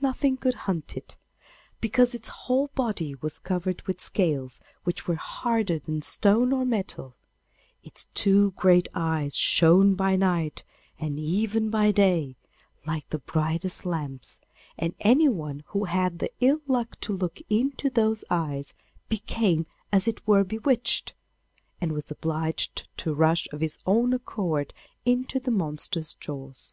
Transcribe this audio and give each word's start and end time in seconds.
Nothing 0.00 0.36
could 0.36 0.54
hunt 0.70 0.96
it, 0.96 1.16
because 1.80 2.14
its 2.14 2.28
whole 2.28 2.68
body 2.68 3.16
was 3.16 3.40
covered 3.40 3.82
with 3.82 4.00
scales, 4.00 4.60
which 4.84 5.08
were 5.08 5.16
harder 5.16 5.76
than 5.80 6.02
stone 6.02 6.52
or 6.52 6.64
metal; 6.64 7.16
its 7.82 8.04
two 8.14 8.52
great 8.52 8.86
eyes 8.94 9.34
shone 9.34 9.96
by 9.96 10.14
night, 10.14 10.62
and 11.00 11.18
even 11.18 11.68
by 11.68 11.90
day, 11.90 12.36
like 12.86 13.08
the 13.08 13.18
brightest 13.18 13.84
lamps, 13.84 14.38
and 14.78 14.94
anyone 15.00 15.64
who 15.66 15.86
had 15.86 16.20
the 16.20 16.30
ill 16.38 16.60
luck 16.68 17.00
to 17.00 17.12
look 17.12 17.40
into 17.50 17.90
those 17.90 18.22
eyes 18.30 18.74
became 19.08 19.66
as 19.90 20.06
it 20.06 20.24
were 20.28 20.44
bewitched, 20.44 21.12
and 21.80 21.90
was 21.90 22.08
obliged 22.08 22.86
to 22.98 23.12
rush 23.12 23.48
of 23.50 23.60
his 23.60 23.78
own 23.84 24.12
accord 24.14 24.72
into 25.04 25.40
the 25.40 25.50
monster's 25.50 26.14
jaws. 26.14 26.72